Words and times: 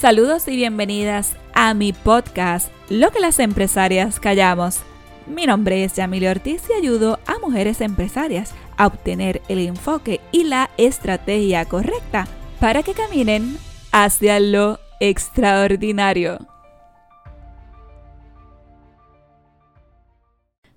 Saludos 0.00 0.48
y 0.48 0.56
bienvenidas 0.56 1.36
a 1.52 1.74
mi 1.74 1.92
podcast, 1.92 2.72
Lo 2.88 3.10
que 3.10 3.20
las 3.20 3.38
empresarias 3.38 4.18
callamos. 4.18 4.80
Mi 5.26 5.44
nombre 5.44 5.84
es 5.84 5.92
Yamile 5.92 6.30
Ortiz 6.30 6.62
y 6.70 6.72
ayudo 6.72 7.18
a 7.26 7.38
mujeres 7.38 7.82
empresarias 7.82 8.54
a 8.78 8.86
obtener 8.86 9.42
el 9.50 9.58
enfoque 9.58 10.22
y 10.32 10.44
la 10.44 10.70
estrategia 10.78 11.66
correcta 11.66 12.26
para 12.60 12.82
que 12.82 12.94
caminen 12.94 13.58
hacia 13.92 14.40
lo 14.40 14.78
extraordinario. 15.00 16.38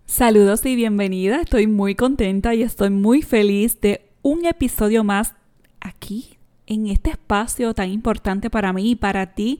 Saludos 0.06 0.66
y 0.66 0.76
bienvenida, 0.76 1.38
estoy 1.44 1.68
muy 1.68 1.96
contenta 1.96 2.56
y 2.56 2.62
estoy 2.62 2.90
muy 2.90 3.22
feliz 3.22 3.80
de 3.80 4.02
un 4.22 4.46
episodio 4.46 5.06
más 5.06 5.34
aquí 5.80 6.40
en 6.68 6.88
este 6.88 7.12
espacio 7.12 7.74
tan 7.74 7.90
importante 7.90 8.50
para 8.50 8.74
mí 8.74 8.92
y 8.92 8.96
para 8.96 9.34
ti. 9.34 9.60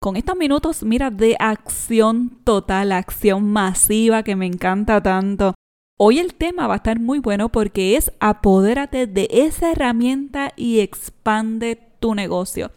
Con 0.00 0.16
estos 0.16 0.36
minutos, 0.36 0.82
mira, 0.82 1.10
de 1.10 1.36
acción 1.38 2.38
total, 2.44 2.92
acción 2.92 3.44
masiva 3.50 4.22
que 4.22 4.36
me 4.36 4.46
encanta 4.46 5.02
tanto. 5.02 5.54
Hoy 5.98 6.18
el 6.18 6.32
tema 6.32 6.66
va 6.66 6.74
a 6.74 6.76
estar 6.78 6.98
muy 6.98 7.18
bueno 7.18 7.50
porque 7.50 7.96
es 7.96 8.10
apodérate 8.20 9.06
de 9.06 9.28
esa 9.30 9.72
herramienta 9.72 10.52
y 10.56 10.80
expande 10.80 11.78
tu 12.00 12.14
negocio. 12.14 12.70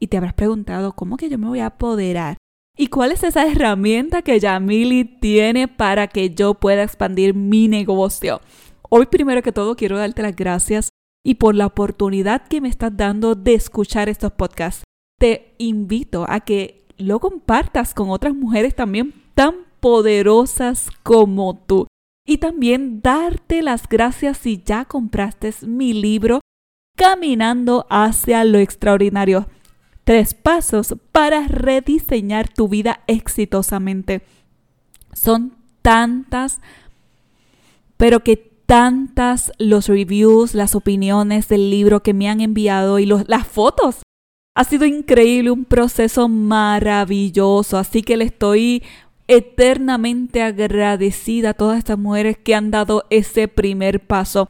Y 0.00 0.08
te 0.08 0.16
habrás 0.16 0.34
preguntado, 0.34 0.92
¿cómo 0.92 1.16
que 1.16 1.28
yo 1.28 1.38
me 1.38 1.46
voy 1.46 1.60
a 1.60 1.66
apoderar? 1.66 2.36
¿Y 2.76 2.88
cuál 2.88 3.12
es 3.12 3.22
esa 3.22 3.46
herramienta 3.46 4.22
que 4.22 4.40
Yamili 4.40 5.04
tiene 5.04 5.68
para 5.68 6.08
que 6.08 6.30
yo 6.30 6.54
pueda 6.54 6.82
expandir 6.82 7.32
mi 7.32 7.68
negocio? 7.68 8.40
Hoy 8.90 9.06
primero 9.06 9.42
que 9.42 9.52
todo 9.52 9.76
quiero 9.76 9.96
darte 9.96 10.22
las 10.22 10.34
gracias 10.34 10.88
y 11.24 11.36
por 11.36 11.54
la 11.54 11.66
oportunidad 11.66 12.46
que 12.46 12.60
me 12.60 12.68
estás 12.68 12.96
dando 12.96 13.34
de 13.34 13.54
escuchar 13.54 14.08
estos 14.08 14.32
podcasts. 14.32 14.84
Te 15.18 15.54
invito 15.58 16.26
a 16.28 16.40
que 16.40 16.84
lo 16.98 17.18
compartas 17.18 17.94
con 17.94 18.10
otras 18.10 18.34
mujeres 18.34 18.74
también 18.74 19.14
tan 19.34 19.54
poderosas 19.80 20.90
como 21.02 21.56
tú. 21.66 21.86
Y 22.26 22.38
también 22.38 23.00
darte 23.02 23.62
las 23.62 23.88
gracias 23.88 24.38
si 24.38 24.62
ya 24.62 24.84
compraste 24.84 25.52
mi 25.66 25.92
libro 25.92 26.40
Caminando 26.96 27.86
hacia 27.90 28.44
lo 28.44 28.58
extraordinario. 28.58 29.48
Tres 30.04 30.34
pasos 30.34 30.94
para 31.10 31.48
rediseñar 31.48 32.48
tu 32.48 32.68
vida 32.68 33.00
exitosamente. 33.08 34.22
Son 35.12 35.56
tantas, 35.82 36.60
pero 37.96 38.20
que 38.20 38.53
tantas 38.66 39.52
los 39.58 39.88
reviews, 39.88 40.54
las 40.54 40.74
opiniones 40.74 41.48
del 41.48 41.70
libro 41.70 42.02
que 42.02 42.14
me 42.14 42.28
han 42.28 42.40
enviado 42.40 42.98
y 42.98 43.06
las 43.06 43.46
fotos. 43.46 44.02
Ha 44.56 44.64
sido 44.64 44.84
increíble, 44.84 45.50
un 45.50 45.64
proceso 45.64 46.28
maravilloso, 46.28 47.76
así 47.76 48.02
que 48.02 48.16
le 48.16 48.24
estoy 48.24 48.82
eternamente 49.26 50.42
agradecida 50.42 51.50
a 51.50 51.54
todas 51.54 51.78
estas 51.78 51.98
mujeres 51.98 52.38
que 52.38 52.54
han 52.54 52.70
dado 52.70 53.04
ese 53.10 53.48
primer 53.48 54.00
paso. 54.00 54.48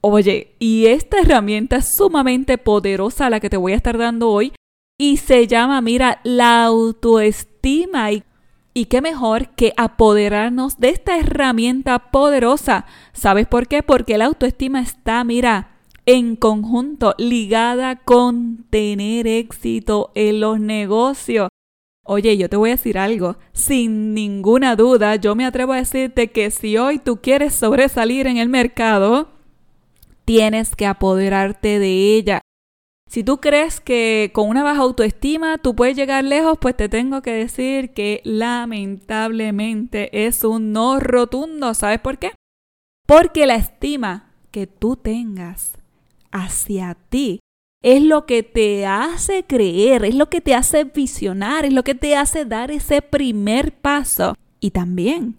Oye, 0.00 0.54
y 0.58 0.86
esta 0.86 1.20
herramienta 1.20 1.76
es 1.76 1.88
sumamente 1.88 2.58
poderosa 2.58 3.30
la 3.30 3.40
que 3.40 3.50
te 3.50 3.56
voy 3.56 3.72
a 3.72 3.76
estar 3.76 3.98
dando 3.98 4.30
hoy 4.30 4.52
y 4.98 5.18
se 5.18 5.46
llama, 5.46 5.80
mira, 5.80 6.20
la 6.24 6.64
autoestima 6.64 8.10
y 8.12 8.24
y 8.78 8.84
qué 8.84 9.00
mejor 9.00 9.48
que 9.56 9.72
apoderarnos 9.76 10.78
de 10.78 10.90
esta 10.90 11.18
herramienta 11.18 11.98
poderosa. 12.10 12.86
¿Sabes 13.12 13.48
por 13.48 13.66
qué? 13.66 13.82
Porque 13.82 14.16
la 14.18 14.26
autoestima 14.26 14.80
está, 14.80 15.24
mira, 15.24 15.78
en 16.06 16.36
conjunto, 16.36 17.16
ligada 17.18 17.96
con 17.96 18.66
tener 18.70 19.26
éxito 19.26 20.12
en 20.14 20.38
los 20.38 20.60
negocios. 20.60 21.48
Oye, 22.04 22.36
yo 22.36 22.48
te 22.48 22.56
voy 22.56 22.70
a 22.70 22.76
decir 22.76 22.98
algo, 22.98 23.36
sin 23.52 24.14
ninguna 24.14 24.76
duda, 24.76 25.16
yo 25.16 25.34
me 25.34 25.44
atrevo 25.44 25.72
a 25.72 25.78
decirte 25.78 26.28
que 26.30 26.52
si 26.52 26.78
hoy 26.78 27.00
tú 27.00 27.20
quieres 27.20 27.54
sobresalir 27.54 28.28
en 28.28 28.36
el 28.36 28.48
mercado, 28.48 29.28
tienes 30.24 30.76
que 30.76 30.86
apoderarte 30.86 31.80
de 31.80 32.14
ella. 32.14 32.40
Si 33.08 33.24
tú 33.24 33.38
crees 33.38 33.80
que 33.80 34.30
con 34.34 34.48
una 34.48 34.62
baja 34.62 34.82
autoestima 34.82 35.56
tú 35.56 35.74
puedes 35.74 35.96
llegar 35.96 36.24
lejos, 36.24 36.58
pues 36.60 36.76
te 36.76 36.90
tengo 36.90 37.22
que 37.22 37.32
decir 37.32 37.94
que 37.94 38.20
lamentablemente 38.24 40.26
es 40.26 40.44
un 40.44 40.72
no 40.72 41.00
rotundo. 41.00 41.72
¿Sabes 41.72 42.00
por 42.00 42.18
qué? 42.18 42.32
Porque 43.06 43.46
la 43.46 43.54
estima 43.54 44.30
que 44.50 44.66
tú 44.66 44.96
tengas 44.96 45.72
hacia 46.30 46.96
ti 47.08 47.40
es 47.82 48.02
lo 48.02 48.26
que 48.26 48.42
te 48.42 48.86
hace 48.86 49.44
creer, 49.44 50.04
es 50.04 50.14
lo 50.14 50.28
que 50.28 50.42
te 50.42 50.54
hace 50.54 50.84
visionar, 50.84 51.64
es 51.64 51.72
lo 51.72 51.84
que 51.84 51.94
te 51.94 52.14
hace 52.14 52.44
dar 52.44 52.70
ese 52.70 53.00
primer 53.00 53.72
paso. 53.72 54.34
Y 54.60 54.72
también 54.72 55.36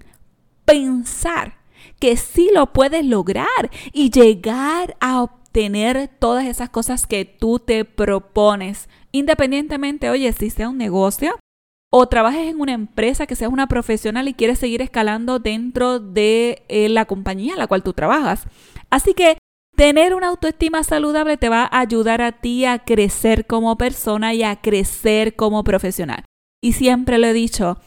pensar 0.65 1.59
que 1.99 2.17
sí 2.17 2.49
lo 2.53 2.73
puedes 2.73 3.05
lograr 3.05 3.69
y 3.93 4.09
llegar 4.09 4.95
a 4.99 5.29
tener 5.51 6.09
todas 6.19 6.45
esas 6.45 6.69
cosas 6.69 7.07
que 7.07 7.25
tú 7.25 7.59
te 7.59 7.85
propones, 7.85 8.89
independientemente, 9.11 10.09
oye, 10.09 10.31
si 10.33 10.49
sea 10.49 10.69
un 10.69 10.77
negocio 10.77 11.37
o 11.91 12.07
trabajes 12.07 12.47
en 12.47 12.59
una 12.59 12.73
empresa 12.73 13.25
que 13.25 13.35
seas 13.35 13.51
una 13.51 13.67
profesional 13.67 14.27
y 14.27 14.33
quieres 14.33 14.59
seguir 14.59 14.81
escalando 14.81 15.39
dentro 15.39 15.99
de 15.99 16.63
eh, 16.69 16.87
la 16.89 17.05
compañía 17.05 17.53
en 17.53 17.59
la 17.59 17.67
cual 17.67 17.83
tú 17.83 17.93
trabajas. 17.93 18.45
Así 18.89 19.13
que 19.13 19.37
tener 19.75 20.13
una 20.13 20.27
autoestima 20.27 20.83
saludable 20.83 21.37
te 21.37 21.49
va 21.49 21.63
a 21.63 21.79
ayudar 21.79 22.21
a 22.21 22.33
ti 22.33 22.65
a 22.65 22.79
crecer 22.79 23.47
como 23.47 23.77
persona 23.77 24.33
y 24.33 24.43
a 24.43 24.57
crecer 24.57 25.35
como 25.35 25.63
profesional. 25.63 26.25
Y 26.61 26.73
siempre 26.73 27.17
lo 27.17 27.27
he 27.27 27.33
dicho, 27.33 27.77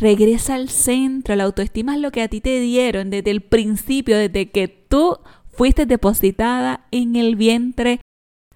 regresa 0.00 0.54
al 0.54 0.68
centro, 0.70 1.36
la 1.36 1.44
autoestima 1.44 1.94
es 1.94 2.00
lo 2.00 2.10
que 2.10 2.22
a 2.22 2.28
ti 2.28 2.40
te 2.40 2.58
dieron 2.60 3.10
desde 3.10 3.30
el 3.30 3.42
principio, 3.42 4.16
desde 4.16 4.50
que 4.50 4.66
tú 4.66 5.18
fuiste 5.52 5.86
depositada 5.86 6.86
en 6.90 7.16
el 7.16 7.36
vientre 7.36 8.00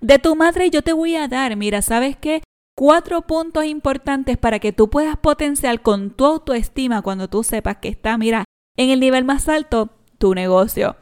de 0.00 0.18
tu 0.18 0.36
madre 0.36 0.66
y 0.66 0.70
yo 0.70 0.82
te 0.82 0.92
voy 0.92 1.16
a 1.16 1.28
dar, 1.28 1.56
mira, 1.56 1.82
¿sabes 1.82 2.16
qué? 2.16 2.42
Cuatro 2.76 3.22
puntos 3.22 3.64
importantes 3.64 4.36
para 4.36 4.58
que 4.58 4.72
tú 4.72 4.90
puedas 4.90 5.16
potenciar 5.16 5.80
con 5.80 6.10
tu 6.10 6.26
autoestima 6.26 7.02
cuando 7.02 7.28
tú 7.28 7.42
sepas 7.42 7.78
que 7.78 7.88
está, 7.88 8.18
mira, 8.18 8.44
en 8.76 8.90
el 8.90 9.00
nivel 9.00 9.24
más 9.24 9.48
alto, 9.48 9.90
tu 10.18 10.34
negocio. 10.34 10.96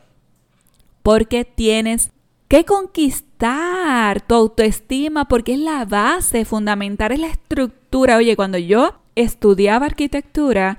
Porque 1.03 1.44
tienes 1.44 2.12
que 2.49 2.65
conquistar 2.65 4.21
tu 4.21 4.34
autoestima 4.34 5.27
porque 5.27 5.54
es 5.54 5.59
la 5.59 5.84
base 5.84 6.44
fundamental, 6.44 7.12
es 7.12 7.19
la 7.19 7.27
estructura. 7.27 8.16
Oye, 8.16 8.37
cuando 8.37 8.59
yo 8.59 8.94
estudiaba 9.16 9.87
arquitectura, 9.87 10.78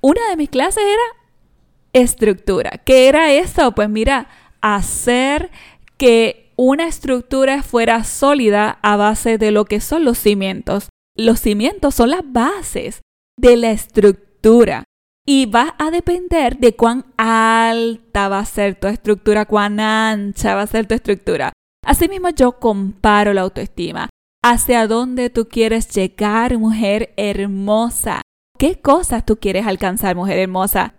una 0.00 0.20
de 0.30 0.36
mis 0.36 0.48
clases 0.48 0.82
era 0.82 2.02
estructura. 2.04 2.80
¿Qué 2.84 3.08
era 3.08 3.32
eso? 3.32 3.72
Pues 3.72 3.88
mira, 3.88 4.28
hacer 4.62 5.50
que 5.98 6.52
una 6.56 6.86
estructura 6.86 7.62
fuera 7.62 8.04
sólida 8.04 8.78
a 8.82 8.96
base 8.96 9.36
de 9.38 9.50
lo 9.50 9.64
que 9.64 9.80
son 9.80 10.04
los 10.04 10.18
cimientos. 10.18 10.88
Los 11.16 11.40
cimientos 11.40 11.94
son 11.94 12.10
las 12.10 12.22
bases 12.24 13.02
de 13.38 13.56
la 13.56 13.70
estructura 13.70 14.84
y 15.26 15.46
va 15.46 15.74
a 15.78 15.90
depender 15.90 16.58
de 16.58 16.74
cuán 16.74 17.04
alta 17.16 18.28
va 18.28 18.40
a 18.40 18.44
ser 18.44 18.74
tu 18.74 18.86
estructura, 18.88 19.44
cuán 19.44 19.80
ancha 19.80 20.54
va 20.54 20.62
a 20.62 20.66
ser 20.66 20.86
tu 20.86 20.94
estructura. 20.94 21.52
Asimismo, 21.84 22.30
yo 22.30 22.52
comparo 22.52 23.32
la 23.32 23.42
autoestima. 23.42 24.08
¿Hacia 24.44 24.86
dónde 24.88 25.30
tú 25.30 25.48
quieres 25.48 25.88
llegar, 25.90 26.58
mujer 26.58 27.12
hermosa? 27.16 28.22
¿Qué 28.58 28.80
cosas 28.80 29.24
tú 29.24 29.36
quieres 29.36 29.66
alcanzar, 29.66 30.16
mujer 30.16 30.38
hermosa? 30.38 30.94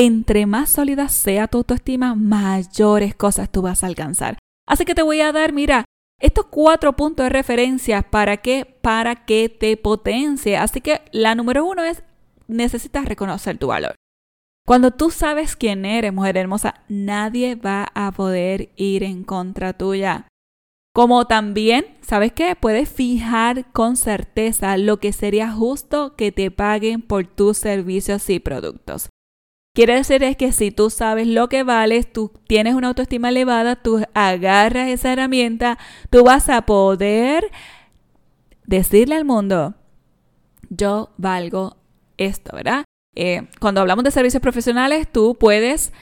Entre 0.00 0.46
más 0.46 0.70
sólida 0.70 1.10
sea 1.10 1.46
tu 1.46 1.58
autoestima, 1.58 2.14
mayores 2.14 3.14
cosas 3.14 3.50
tú 3.50 3.60
vas 3.60 3.84
a 3.84 3.86
alcanzar. 3.86 4.38
Así 4.66 4.86
que 4.86 4.94
te 4.94 5.02
voy 5.02 5.20
a 5.20 5.30
dar, 5.30 5.52
mira, 5.52 5.84
estos 6.18 6.46
cuatro 6.46 6.96
puntos 6.96 7.24
de 7.24 7.28
referencia 7.28 8.00
para 8.00 8.38
que, 8.38 8.64
para 8.64 9.26
que 9.26 9.50
te 9.50 9.76
potencie. 9.76 10.56
Así 10.56 10.80
que 10.80 11.02
la 11.12 11.34
número 11.34 11.66
uno 11.66 11.84
es, 11.84 12.02
necesitas 12.46 13.04
reconocer 13.04 13.58
tu 13.58 13.66
valor. 13.66 13.94
Cuando 14.66 14.90
tú 14.90 15.10
sabes 15.10 15.54
quién 15.54 15.84
eres, 15.84 16.14
mujer 16.14 16.38
hermosa, 16.38 16.76
nadie 16.88 17.54
va 17.54 17.88
a 17.94 18.10
poder 18.10 18.70
ir 18.76 19.02
en 19.02 19.22
contra 19.22 19.74
tuya. 19.74 20.28
Como 20.94 21.26
también, 21.26 21.98
¿sabes 22.00 22.32
qué? 22.32 22.56
Puedes 22.56 22.88
fijar 22.88 23.70
con 23.72 23.96
certeza 23.96 24.78
lo 24.78 24.96
que 24.96 25.12
sería 25.12 25.52
justo 25.52 26.16
que 26.16 26.32
te 26.32 26.50
paguen 26.50 27.02
por 27.02 27.26
tus 27.26 27.58
servicios 27.58 28.30
y 28.30 28.40
productos. 28.40 29.10
Quiere 29.72 29.94
decir 29.94 30.24
es 30.24 30.36
que 30.36 30.50
si 30.50 30.72
tú 30.72 30.90
sabes 30.90 31.28
lo 31.28 31.48
que 31.48 31.62
vales, 31.62 32.12
tú 32.12 32.32
tienes 32.48 32.74
una 32.74 32.88
autoestima 32.88 33.28
elevada, 33.28 33.76
tú 33.76 34.04
agarras 34.14 34.88
esa 34.88 35.12
herramienta, 35.12 35.78
tú 36.10 36.24
vas 36.24 36.48
a 36.48 36.62
poder 36.62 37.52
decirle 38.66 39.14
al 39.14 39.24
mundo, 39.24 39.74
yo 40.70 41.10
valgo 41.18 41.76
esto, 42.16 42.54
¿verdad? 42.56 42.84
Eh, 43.14 43.48
cuando 43.60 43.80
hablamos 43.80 44.02
de 44.02 44.10
servicios 44.10 44.42
profesionales, 44.42 45.06
tú 45.10 45.36
puedes 45.38 45.92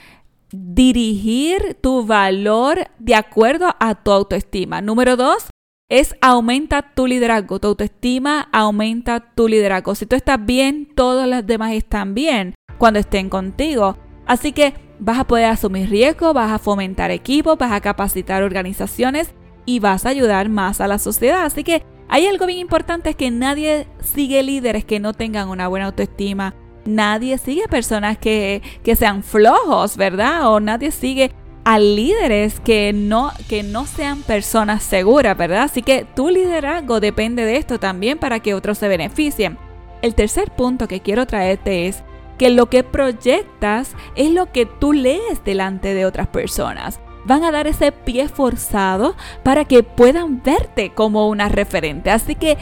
dirigir 0.51 1.77
tu 1.79 2.07
valor 2.07 2.87
de 2.97 3.13
acuerdo 3.13 3.75
a 3.79 4.03
tu 4.03 4.11
autoestima. 4.11 4.81
Número 4.81 5.15
dos, 5.15 5.47
es 5.91 6.15
aumenta 6.21 6.93
tu 6.95 7.05
liderazgo, 7.05 7.59
tu 7.59 7.67
autoestima 7.67 8.49
aumenta 8.51 9.19
tu 9.35 9.47
liderazgo. 9.47 9.93
Si 9.93 10.07
tú 10.07 10.15
estás 10.15 10.43
bien, 10.43 10.87
todos 10.95 11.27
los 11.27 11.45
demás 11.45 11.73
están 11.73 12.15
bien 12.15 12.55
cuando 12.79 12.99
estén 12.99 13.29
contigo. 13.29 13.95
Así 14.25 14.51
que 14.51 14.73
vas 14.97 15.19
a 15.19 15.25
poder 15.25 15.45
asumir 15.45 15.89
riesgos, 15.89 16.33
vas 16.33 16.51
a 16.51 16.57
fomentar 16.57 17.11
equipos, 17.11 17.57
vas 17.57 17.71
a 17.71 17.81
capacitar 17.81 18.41
organizaciones 18.41 19.35
y 19.65 19.79
vas 19.79 20.07
a 20.07 20.09
ayudar 20.09 20.49
más 20.49 20.81
a 20.81 20.87
la 20.87 20.97
sociedad. 20.97 21.43
Así 21.43 21.63
que 21.63 21.83
hay 22.07 22.25
algo 22.25 22.47
bien 22.47 22.57
importante, 22.57 23.11
es 23.11 23.15
que 23.15 23.29
nadie 23.29 23.85
sigue 24.01 24.41
líderes 24.41 24.83
que 24.83 24.99
no 24.99 25.13
tengan 25.13 25.49
una 25.49 25.67
buena 25.67 25.85
autoestima. 25.85 26.55
Nadie 26.85 27.37
sigue 27.37 27.67
personas 27.67 28.17
que, 28.17 28.63
que 28.83 28.95
sean 28.95 29.21
flojos, 29.21 29.95
¿verdad? 29.95 30.49
O 30.49 30.59
nadie 30.59 30.89
sigue 30.89 31.31
a 31.65 31.77
líderes 31.77 32.59
que 32.59 32.93
no, 32.93 33.31
que 33.47 33.61
no 33.61 33.85
sean 33.85 34.23
personas 34.23 34.81
seguras, 34.81 35.37
¿verdad? 35.37 35.63
Así 35.63 35.83
que 35.83 36.05
tu 36.15 36.29
liderazgo 36.29 36.99
depende 36.99 37.45
de 37.45 37.57
esto 37.57 37.79
también 37.79 38.17
para 38.17 38.39
que 38.39 38.55
otros 38.55 38.79
se 38.79 38.87
beneficien. 38.87 39.57
El 40.01 40.15
tercer 40.15 40.49
punto 40.51 40.87
que 40.87 41.01
quiero 41.01 41.27
traerte 41.27 41.87
es 41.87 42.03
que 42.39 42.49
lo 42.49 42.67
que 42.67 42.83
proyectas 42.83 43.95
es 44.15 44.31
lo 44.31 44.51
que 44.51 44.65
tú 44.65 44.93
lees 44.93 45.43
delante 45.43 45.93
de 45.93 46.05
otras 46.05 46.27
personas. 46.27 46.99
Van 47.25 47.43
a 47.43 47.51
dar 47.51 47.67
ese 47.67 47.91
pie 47.91 48.29
forzado 48.29 49.15
para 49.43 49.65
que 49.65 49.83
puedan 49.83 50.41
verte 50.41 50.91
como 50.95 51.27
una 51.27 51.49
referente. 51.49 52.09
Así 52.09 52.33
que 52.33 52.57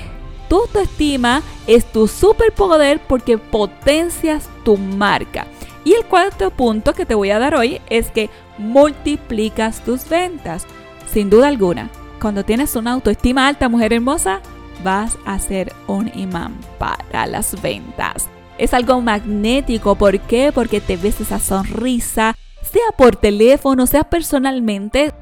tu 0.50 0.62
autoestima 0.62 1.44
es 1.68 1.86
tu 1.86 2.08
superpoder 2.08 3.00
porque 3.08 3.38
potencias 3.38 4.50
tu 4.66 4.78
marca. 4.78 5.46
Y 5.86 5.94
el 5.94 6.06
cuarto 6.06 6.50
punto 6.50 6.94
que 6.94 7.06
te 7.06 7.16
voy 7.16 7.30
a 7.30 7.40
dar 7.40 7.54
hoy 7.56 7.80
es 7.90 8.12
que 8.12 8.30
multiplicas 8.58 9.82
tus 9.84 10.10
ventas. 10.10 10.66
Sin 11.06 11.30
duda 11.30 11.48
alguna, 11.48 11.90
cuando 12.20 12.44
tienes 12.44 12.76
una 12.76 12.94
autoestima 12.94 13.48
alta, 13.48 13.70
mujer 13.70 13.94
hermosa, 13.94 14.42
vas 14.84 15.18
a 15.26 15.38
ser 15.38 15.72
un 15.86 16.12
imán 16.16 16.58
para 16.80 17.28
las 17.28 17.62
ventas. 17.62 18.28
Es 18.58 18.74
algo 18.74 19.02
magnético, 19.02 19.96
¿por 19.96 20.20
qué? 20.20 20.52
Porque 20.52 20.82
te 20.82 20.98
ves 20.98 21.22
esa 21.22 21.40
sonrisa, 21.40 22.36
sea 22.62 22.92
por 22.98 23.16
teléfono, 23.16 23.86
sea 23.86 24.04
personalmente. 24.04 25.14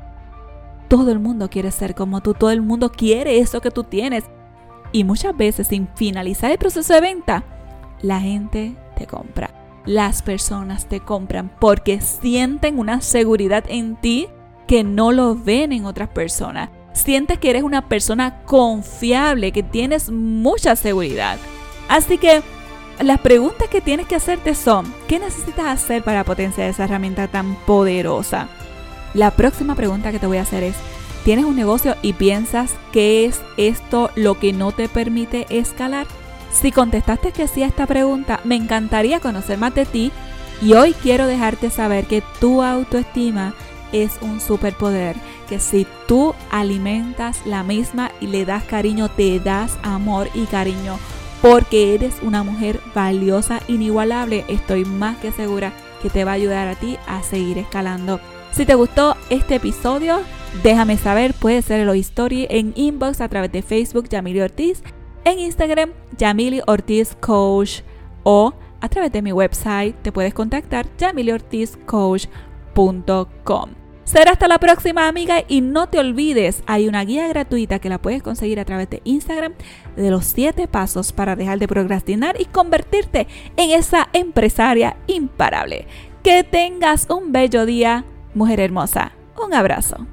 Todo 0.88 1.12
el 1.12 1.20
mundo 1.20 1.50
quiere 1.50 1.72
ser 1.72 1.96
como 1.96 2.22
tú, 2.22 2.34
todo 2.34 2.52
el 2.52 2.62
mundo 2.62 2.92
quiere 2.92 3.40
eso 3.40 3.60
que 3.60 3.72
tú 3.72 3.84
tienes. 3.84 4.24
Y 4.92 5.04
muchas 5.04 5.36
veces 5.36 5.68
sin 5.68 5.90
finalizar 5.96 6.52
el 6.52 6.58
proceso 6.58 6.94
de 6.94 7.02
venta, 7.02 7.44
la 8.02 8.22
gente 8.22 8.76
te 8.96 9.06
compra. 9.06 9.50
Las 9.86 10.22
personas 10.22 10.88
te 10.88 11.00
compran 11.00 11.52
porque 11.60 12.02
sienten 12.02 12.80
una 12.80 13.02
seguridad 13.02 13.66
en 13.68 13.98
ti 13.98 14.30
que 14.68 14.84
no 14.84 15.12
lo 15.12 15.36
ven 15.36 15.74
en 15.74 15.86
otras 15.86 16.10
personas. 16.10 16.70
Sientes 16.94 17.38
que 17.40 17.50
eres 17.50 17.64
una 17.64 17.90
persona 17.90 18.44
confiable, 18.46 19.52
que 19.52 19.64
tienes 19.64 20.10
mucha 20.10 20.76
seguridad. 20.76 21.38
Así 21.90 22.18
que 22.18 22.42
las 23.04 23.20
preguntas 23.20 23.68
que 23.68 23.82
tienes 23.82 24.08
que 24.08 24.16
hacerte 24.16 24.56
son, 24.56 24.92
¿qué 25.08 25.20
necesitas 25.20 25.66
hacer 25.66 26.04
para 26.04 26.24
potenciar 26.24 26.70
esa 26.70 26.86
herramienta 26.86 27.28
tan 27.28 27.56
poderosa? 27.66 28.48
La 29.14 29.32
próxima 29.32 29.76
pregunta 29.76 30.12
que 30.12 30.20
te 30.20 30.28
voy 30.28 30.38
a 30.38 30.44
hacer 30.44 30.64
es, 30.64 30.76
¿tienes 31.26 31.46
un 31.46 31.56
negocio 31.56 31.96
y 32.02 32.14
piensas 32.14 32.74
que 32.94 33.26
es 33.26 33.42
esto 33.58 34.12
lo 34.16 34.40
que 34.40 34.54
no 34.54 34.72
te 34.72 34.88
permite 34.88 35.46
escalar? 35.50 36.08
Si 36.52 36.72
contestaste 36.72 37.34
que 37.34 37.50
sí 37.50 37.64
a 37.64 37.68
esta 37.68 37.86
pregunta, 37.86 38.40
me 38.46 38.56
encantaría 38.56 39.20
conocer 39.20 39.58
más 39.58 39.76
de 39.76 39.86
ti 39.86 40.12
y 40.62 40.74
hoy 40.74 40.94
quiero 40.94 41.28
dejarte 41.28 41.70
saber 41.70 42.06
que 42.06 42.24
tu 42.40 42.62
autoestima 42.64 43.54
es 43.92 44.14
un 44.22 44.40
superpoder, 44.40 45.18
que 45.50 45.60
si 45.60 45.86
tú 46.08 46.34
alimentas 46.50 47.46
la 47.46 47.64
misma 47.64 48.12
y 48.22 48.28
le 48.28 48.46
das 48.46 48.64
cariño, 48.64 49.10
te 49.10 49.40
das 49.42 49.78
amor 49.84 50.30
y 50.34 50.46
cariño 50.46 50.98
porque 51.46 51.94
eres 51.94 52.16
una 52.24 52.42
mujer 52.42 52.80
valiosa, 52.96 53.62
inigualable, 53.68 54.46
estoy 54.48 54.84
más 54.84 55.18
que 55.18 55.32
segura 55.32 55.74
que 56.02 56.10
te 56.10 56.24
va 56.24 56.32
a 56.32 56.34
ayudar 56.34 56.68
a 56.68 56.74
ti 56.74 56.98
a 57.06 57.22
seguir 57.22 57.60
escalando. 57.60 58.20
Si 58.52 58.66
te 58.66 58.74
gustó 58.74 59.16
este 59.30 59.58
episodio, 59.58 60.22
déjame 60.64 60.98
saber, 60.98 61.36
puede 61.36 61.62
ser 61.62 61.82
el 61.82 61.90
story 62.00 62.48
en 62.50 62.74
inbox 62.76 63.22
a 63.22 63.30
través 63.30 63.52
de 63.52 63.62
Facebook 63.62 64.10
Yamili 64.10 64.42
Ortiz, 64.42 64.82
en 65.24 65.38
Instagram 65.38 65.92
Yamili 66.18 66.64
Ortiz 66.66 67.16
Coach 67.20 67.82
o 68.24 68.56
a 68.82 68.90
través 68.90 69.12
de 69.12 69.22
mi 69.22 69.32
website 69.32 69.96
te 70.02 70.12
puedes 70.12 70.34
contactar 70.34 70.88
yamiliortizcoach.com. 70.98 73.85
Será 74.06 74.32
hasta 74.32 74.48
la 74.48 74.60
próxima 74.60 75.08
amiga 75.08 75.44
y 75.48 75.62
no 75.62 75.90
te 75.90 75.98
olvides, 75.98 76.62
hay 76.68 76.88
una 76.88 77.04
guía 77.04 77.28
gratuita 77.28 77.80
que 77.80 77.90
la 77.90 77.98
puedes 77.98 78.22
conseguir 78.22 78.60
a 78.60 78.66
través 78.66 78.88
de 78.90 79.02
Instagram 79.04 79.54
de 79.96 80.12
los 80.12 80.26
7 80.26 80.68
pasos 80.68 81.12
para 81.12 81.36
dejar 81.36 81.58
de 81.58 81.68
procrastinar 81.68 82.40
y 82.40 82.46
convertirte 82.46 83.28
en 83.58 83.72
esa 83.72 84.08
empresaria 84.14 84.96
imparable. 85.08 85.88
Que 86.22 86.44
tengas 86.44 87.08
un 87.10 87.32
bello 87.32 87.66
día, 87.66 88.06
mujer 88.36 88.60
hermosa. 88.60 89.12
Un 89.44 89.56
abrazo. 89.56 90.06